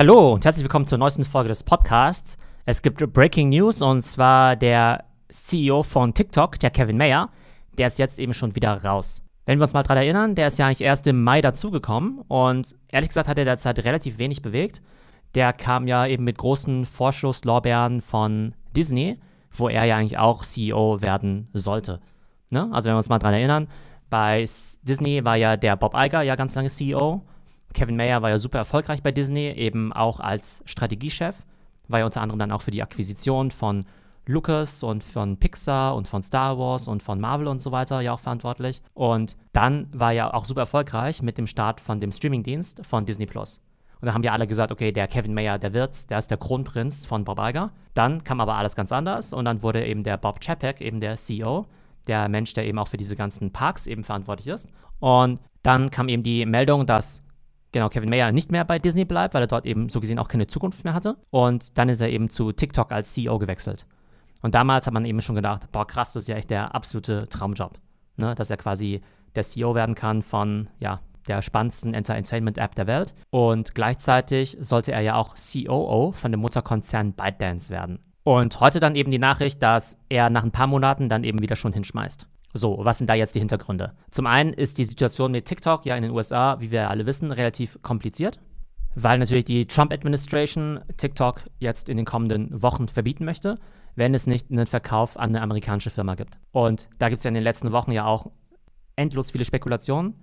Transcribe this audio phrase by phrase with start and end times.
[0.00, 2.38] Hallo und herzlich willkommen zur neuesten Folge des Podcasts.
[2.64, 7.28] Es gibt Breaking News und zwar der CEO von TikTok, der Kevin Mayer,
[7.76, 9.22] der ist jetzt eben schon wieder raus.
[9.44, 12.74] Wenn wir uns mal dran erinnern, der ist ja eigentlich erst im Mai dazugekommen und
[12.88, 14.80] ehrlich gesagt hat er derzeit relativ wenig bewegt.
[15.34, 19.20] Der kam ja eben mit großen Vorschusslorbeeren von Disney,
[19.52, 22.00] wo er ja eigentlich auch CEO werden sollte.
[22.48, 22.70] Ne?
[22.72, 23.68] Also wenn wir uns mal dran erinnern,
[24.08, 24.46] bei
[24.82, 27.20] Disney war ja der Bob Iger ja ganz lange CEO.
[27.72, 31.44] Kevin Mayer war ja super erfolgreich bei Disney, eben auch als Strategiechef.
[31.88, 33.84] War ja unter anderem dann auch für die Akquisition von
[34.26, 38.12] Lucas und von Pixar und von Star Wars und von Marvel und so weiter ja
[38.12, 38.82] auch verantwortlich.
[38.94, 43.26] Und dann war er auch super erfolgreich mit dem Start von dem Streamingdienst von Disney
[43.26, 43.60] Plus.
[44.00, 46.38] Und da haben ja alle gesagt, okay, der Kevin Mayer, der wird's, der ist der
[46.38, 47.70] Kronprinz von Bob Iger.
[47.94, 51.16] Dann kam aber alles ganz anders und dann wurde eben der Bob Chapek eben der
[51.16, 51.66] CEO,
[52.06, 54.68] der Mensch, der eben auch für diese ganzen Parks eben verantwortlich ist.
[55.00, 57.22] Und dann kam eben die Meldung, dass
[57.72, 60.28] genau Kevin Mayer nicht mehr bei Disney bleibt, weil er dort eben so gesehen auch
[60.28, 61.16] keine Zukunft mehr hatte.
[61.30, 63.86] Und dann ist er eben zu TikTok als CEO gewechselt.
[64.42, 67.28] Und damals hat man eben schon gedacht, boah, krass, das ist ja echt der absolute
[67.28, 67.78] Traumjob.
[68.16, 68.34] Ne?
[68.34, 69.00] Dass er quasi
[69.34, 73.14] der CEO werden kann von, ja, der spannendsten Entertainment-App der Welt.
[73.30, 78.00] Und gleichzeitig sollte er ja auch COO von dem Mutterkonzern ByteDance werden.
[78.24, 81.56] Und heute dann eben die Nachricht, dass er nach ein paar Monaten dann eben wieder
[81.56, 82.26] schon hinschmeißt.
[82.52, 83.92] So, was sind da jetzt die Hintergründe?
[84.10, 87.30] Zum einen ist die Situation mit TikTok ja in den USA, wie wir alle wissen,
[87.30, 88.40] relativ kompliziert,
[88.94, 93.58] weil natürlich die Trump-Administration TikTok jetzt in den kommenden Wochen verbieten möchte
[93.94, 96.38] wenn es nicht einen Verkauf an eine amerikanische Firma gibt.
[96.52, 98.30] Und da gibt es ja in den letzten Wochen ja auch
[98.96, 100.14] endlos viele Spekulationen.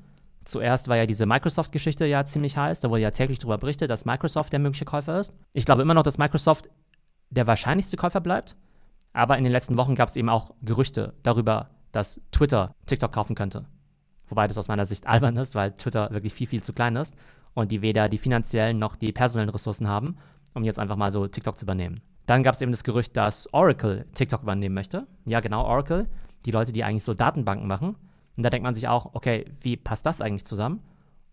[0.46, 2.80] Zuerst war ja diese Microsoft-Geschichte ja ziemlich heiß.
[2.80, 5.34] Da wurde ja täglich darüber berichtet, dass Microsoft der mögliche Käufer ist.
[5.54, 6.70] Ich glaube immer noch, dass Microsoft
[7.30, 8.56] der wahrscheinlichste Käufer bleibt.
[9.14, 13.36] Aber in den letzten Wochen gab es eben auch Gerüchte darüber, dass Twitter TikTok kaufen
[13.36, 13.66] könnte.
[14.30, 17.16] Wobei das aus meiner Sicht albern ist, weil Twitter wirklich viel, viel zu klein ist
[17.56, 20.18] und die weder die finanziellen noch die personellen Ressourcen haben,
[20.54, 22.02] um jetzt einfach mal so TikTok zu übernehmen.
[22.28, 25.08] Dann gab es eben das Gerücht, dass Oracle TikTok übernehmen möchte.
[25.26, 26.08] Ja, genau, Oracle.
[26.46, 27.96] Die Leute, die eigentlich so Datenbanken machen.
[28.36, 30.84] Und da denkt man sich auch, okay, wie passt das eigentlich zusammen?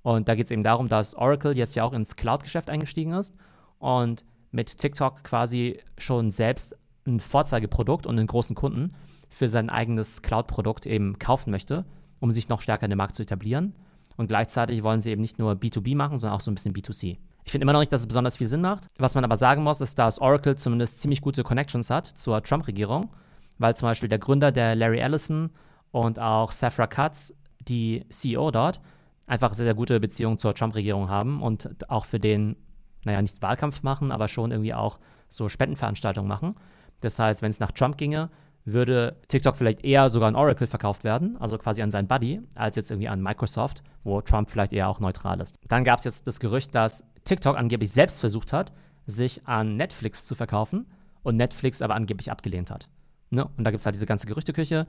[0.03, 3.35] Und da geht es eben darum, dass Oracle jetzt ja auch ins Cloud-Geschäft eingestiegen ist
[3.81, 6.77] und mit TikTok quasi schon selbst
[7.07, 8.95] ein Vorzeigeprodukt und einen großen Kunden
[9.35, 11.85] für sein eigenes Cloud-Produkt eben kaufen möchte,
[12.21, 13.75] um sich noch stärker in den Markt zu etablieren.
[14.17, 17.19] Und gleichzeitig wollen sie eben nicht nur B2B machen, sondern auch so ein bisschen B2C.
[17.45, 18.87] Ich finde immer noch nicht, dass es besonders viel Sinn macht.
[18.97, 23.11] Was man aber sagen muss, ist, dass Oracle zumindest ziemlich gute Connections hat zur Trump-Regierung,
[23.59, 25.51] weil zum Beispiel der Gründer, der Larry Ellison
[25.91, 27.35] und auch Safra Katz,
[27.67, 28.81] die CEO dort,
[29.27, 32.57] einfach sehr, sehr gute Beziehungen zur Trump-Regierung haben und auch für den,
[33.05, 36.55] naja, nicht Wahlkampf machen, aber schon irgendwie auch so Spendenveranstaltungen machen.
[37.01, 38.31] Das heißt, wenn es nach Trump ginge,
[38.65, 42.77] würde TikTok vielleicht eher sogar an Oracle verkauft werden, also quasi an seinen Buddy, als
[42.77, 45.57] jetzt irgendwie an Microsoft, wo Trump vielleicht eher auch neutral ist.
[45.69, 48.73] Dann gab es jetzt das Gerücht, dass TikTok angeblich selbst versucht hat,
[49.07, 50.87] sich an Netflix zu verkaufen
[51.23, 52.89] und Netflix aber angeblich abgelehnt hat.
[53.31, 53.45] Ne?
[53.45, 54.87] Und da gibt es halt diese ganze Gerüchteküche.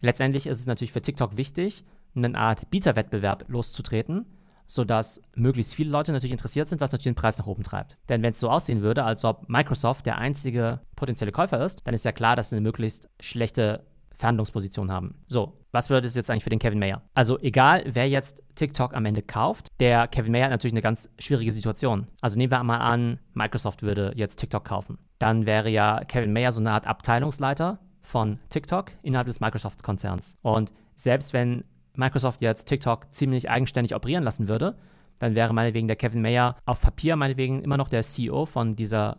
[0.00, 1.84] Letztendlich ist es natürlich für TikTok wichtig,
[2.14, 4.26] eine Art Bieterwettbewerb loszutreten,
[4.66, 7.96] sodass möglichst viele Leute natürlich interessiert sind, was natürlich den Preis nach oben treibt.
[8.08, 11.94] Denn wenn es so aussehen würde, als ob Microsoft der einzige potenzielle Käufer ist, dann
[11.94, 13.84] ist ja klar, dass sie eine möglichst schlechte
[14.16, 15.14] Verhandlungsposition haben.
[15.28, 17.02] So, was bedeutet das jetzt eigentlich für den Kevin Mayer?
[17.14, 21.10] Also egal, wer jetzt TikTok am Ende kauft, der Kevin Mayer hat natürlich eine ganz
[21.18, 22.06] schwierige Situation.
[22.20, 24.98] Also nehmen wir mal an, Microsoft würde jetzt TikTok kaufen.
[25.18, 30.38] Dann wäre ja Kevin Mayer so eine Art Abteilungsleiter von TikTok innerhalb des Microsoft-Konzerns.
[30.42, 31.64] Und selbst wenn
[31.98, 34.76] Microsoft jetzt TikTok ziemlich eigenständig operieren lassen würde,
[35.18, 39.18] dann wäre meinetwegen der Kevin Mayer auf Papier meinetwegen immer noch der CEO von dieser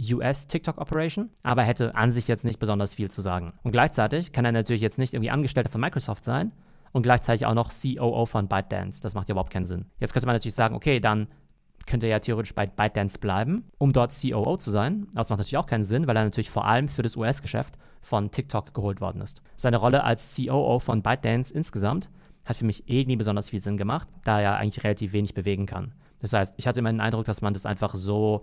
[0.00, 3.52] US TikTok Operation, aber hätte an sich jetzt nicht besonders viel zu sagen.
[3.62, 6.52] Und gleichzeitig kann er natürlich jetzt nicht irgendwie Angestellter von Microsoft sein
[6.92, 9.02] und gleichzeitig auch noch COO von ByteDance.
[9.02, 9.86] Das macht ja überhaupt keinen Sinn.
[9.98, 11.28] Jetzt könnte man natürlich sagen, okay, dann
[11.86, 15.06] könnte ja theoretisch bei ByteDance bleiben, um dort COO zu sein.
[15.14, 18.30] Das macht natürlich auch keinen Sinn, weil er natürlich vor allem für das US-Geschäft von
[18.30, 19.42] TikTok geholt worden ist.
[19.56, 22.10] Seine Rolle als COO von ByteDance insgesamt
[22.44, 25.66] hat für mich eh nie besonders viel Sinn gemacht, da er eigentlich relativ wenig bewegen
[25.66, 25.94] kann.
[26.18, 28.42] Das heißt, ich hatte immer den Eindruck, dass man das einfach so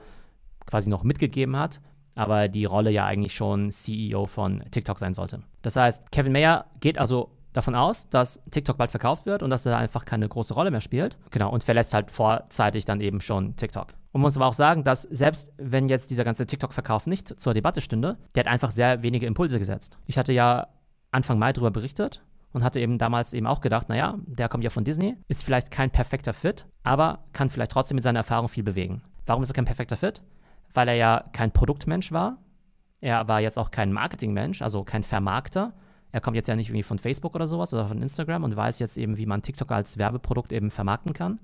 [0.66, 1.81] quasi noch mitgegeben hat,
[2.16, 5.42] aber die Rolle ja eigentlich schon CEO von TikTok sein sollte.
[5.62, 9.66] Das heißt, Kevin Mayer geht also davon aus, dass TikTok bald verkauft wird und dass
[9.66, 11.18] er einfach keine große Rolle mehr spielt.
[11.31, 13.88] Genau, und verlässt halt vorzeitig dann eben schon TikTok.
[14.12, 17.81] Und muss aber auch sagen, dass selbst wenn jetzt dieser ganze TikTok-Verkauf nicht zur Debatte
[17.81, 19.98] stünde, der hat einfach sehr wenige Impulse gesetzt.
[20.06, 20.68] Ich hatte ja
[21.12, 24.69] Anfang Mai darüber berichtet und hatte eben damals eben auch gedacht, naja, der kommt ja
[24.69, 28.63] von Disney, ist vielleicht kein perfekter Fit, aber kann vielleicht trotzdem mit seiner Erfahrung viel
[28.63, 29.04] bewegen.
[29.25, 30.24] Warum ist er kein perfekter Fit?
[30.74, 32.38] weil er ja kein Produktmensch war.
[33.01, 35.74] Er war jetzt auch kein Marketingmensch, also kein Vermarkter.
[36.12, 38.80] Er kommt jetzt ja nicht irgendwie von Facebook oder sowas oder von Instagram und weiß
[38.80, 41.40] jetzt eben, wie man TikTok als Werbeprodukt eben vermarkten kann.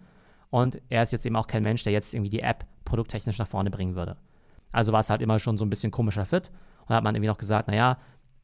[0.49, 3.47] Und er ist jetzt eben auch kein Mensch, der jetzt irgendwie die App produkttechnisch nach
[3.47, 4.17] vorne bringen würde.
[4.71, 6.49] Also war es halt immer schon so ein bisschen komischer Fit.
[6.81, 7.97] Und da hat man irgendwie noch gesagt, naja,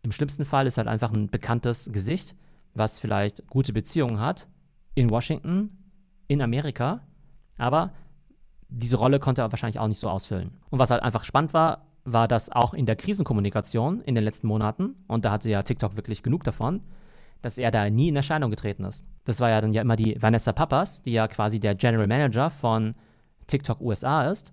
[0.03, 2.35] im schlimmsten Fall ist halt einfach ein bekanntes Gesicht,
[2.73, 4.47] was vielleicht gute Beziehungen hat
[4.95, 5.77] in Washington,
[6.27, 7.01] in Amerika,
[7.57, 7.91] aber
[8.69, 10.51] diese Rolle konnte er wahrscheinlich auch nicht so ausfüllen.
[10.69, 14.47] Und was halt einfach spannend war, war, dass auch in der Krisenkommunikation in den letzten
[14.47, 16.81] Monaten, und da hatte ja TikTok wirklich genug davon,
[17.41, 19.05] dass er da nie in Erscheinung getreten ist.
[19.25, 22.49] Das war ja dann ja immer die Vanessa Pappas, die ja quasi der General Manager
[22.49, 22.95] von
[23.47, 24.51] TikTok USA ist.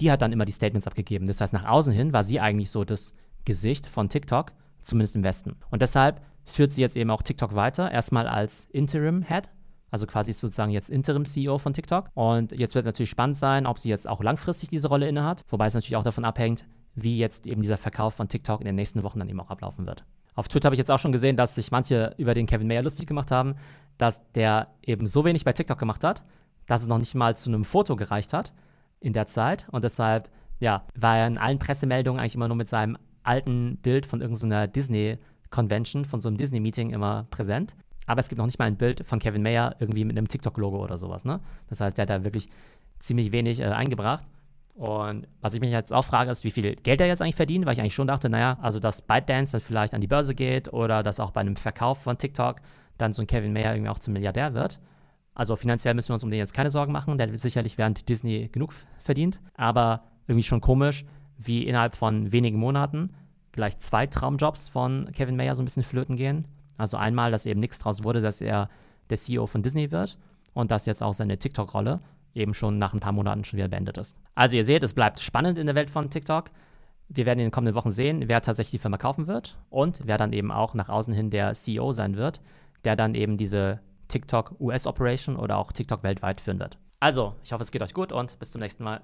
[0.00, 1.26] Die hat dann immer die Statements abgegeben.
[1.26, 3.14] Das heißt, nach außen hin war sie eigentlich so das
[3.44, 5.56] Gesicht von TikTok, zumindest im Westen.
[5.70, 9.50] Und deshalb führt sie jetzt eben auch TikTok weiter, erstmal als Interim Head,
[9.90, 12.08] also quasi sozusagen jetzt Interim-CEO von TikTok.
[12.14, 15.66] Und jetzt wird natürlich spannend sein, ob sie jetzt auch langfristig diese Rolle innehat, wobei
[15.66, 16.64] es natürlich auch davon abhängt,
[16.94, 19.86] wie jetzt eben dieser Verkauf von TikTok in den nächsten Wochen dann eben auch ablaufen
[19.86, 20.04] wird.
[20.34, 22.82] Auf Twitter habe ich jetzt auch schon gesehen, dass sich manche über den Kevin Mayer
[22.82, 23.56] lustig gemacht haben,
[23.98, 26.24] dass der eben so wenig bei TikTok gemacht hat,
[26.66, 28.52] dass es noch nicht mal zu einem Foto gereicht hat
[29.00, 29.66] in der Zeit.
[29.70, 34.06] Und deshalb, ja, war er in allen Pressemeldungen eigentlich immer nur mit seinem alten Bild
[34.06, 37.76] von irgendeiner Disney-Convention, von so einem Disney-Meeting immer präsent.
[38.06, 40.82] Aber es gibt noch nicht mal ein Bild von Kevin Mayer irgendwie mit einem TikTok-Logo
[40.82, 41.24] oder sowas.
[41.24, 41.40] Ne?
[41.68, 42.48] Das heißt, der hat da wirklich
[42.98, 44.26] ziemlich wenig äh, eingebracht.
[44.74, 47.66] Und was ich mich jetzt auch frage, ist, wie viel Geld er jetzt eigentlich verdient,
[47.66, 50.72] weil ich eigentlich schon dachte, naja, also dass ByteDance dann vielleicht an die Börse geht
[50.72, 52.56] oder dass auch bei einem Verkauf von TikTok
[52.96, 54.80] dann so ein Kevin Mayer irgendwie auch zum Milliardär wird.
[55.34, 58.08] Also finanziell müssen wir uns um den jetzt keine Sorgen machen, der wird sicherlich während
[58.08, 61.04] Disney genug verdient, aber irgendwie schon komisch,
[61.38, 63.14] wie innerhalb von wenigen Monaten
[63.52, 66.46] vielleicht zwei Traumjobs von Kevin Mayer so ein bisschen flöten gehen.
[66.76, 68.68] Also einmal, dass eben nichts draus wurde, dass er
[69.10, 70.18] der CEO von Disney wird
[70.54, 72.00] und dass jetzt auch seine TikTok-Rolle
[72.34, 74.16] eben schon nach ein paar Monaten schon wieder beendet ist.
[74.34, 76.50] Also ihr seht, es bleibt spannend in der Welt von TikTok.
[77.08, 80.16] Wir werden in den kommenden Wochen sehen, wer tatsächlich die Firma kaufen wird und wer
[80.16, 82.40] dann eben auch nach außen hin der CEO sein wird,
[82.84, 86.78] der dann eben diese TikTok US Operation oder auch TikTok weltweit führen wird.
[87.00, 89.00] Also, ich hoffe, es geht euch gut und bis zum nächsten Mal.